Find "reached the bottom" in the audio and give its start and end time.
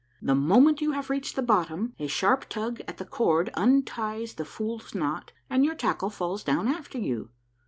1.11-1.93